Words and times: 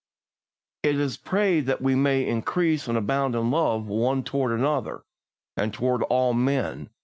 It 0.81 0.99
is 0.99 1.15
prayed 1.15 1.67
that 1.67 1.79
we 1.79 1.93
may 1.93 2.27
"increase 2.27 2.87
and 2.87 2.97
abound 2.97 3.35
in 3.35 3.51
love 3.51 3.85
one 3.85 4.23
toward 4.23 4.51
another, 4.51 5.03
and 5.55 5.71
toward 5.71 6.01
all 6.01 6.33
men... 6.33 6.89